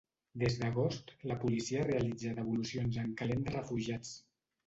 [0.43, 4.17] Des d’agost, la policia realitza devolucions en calent de refugiats.